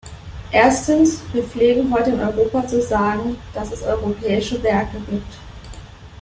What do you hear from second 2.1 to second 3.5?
Europa zu sagen,